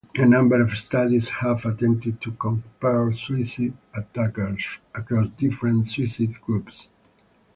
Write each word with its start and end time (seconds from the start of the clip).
A 0.17 0.25
number 0.25 0.59
of 0.59 0.71
studies 0.71 1.29
have 1.29 1.63
attempted 1.63 2.19
to 2.21 2.31
compare 2.31 3.13
suicide 3.13 3.77
attackers 3.93 4.79
across 4.95 5.29
different 5.37 5.89
suicide 5.89 6.41
groups. 6.41 6.87